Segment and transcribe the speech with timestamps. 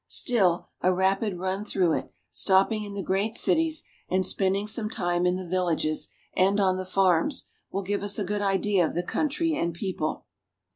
[0.07, 5.27] Still, a rapid run through it, stopping in the great cities, and spending some time
[5.27, 9.03] in the villages and on the farms, will give us a good idea of the
[9.03, 10.25] country and people.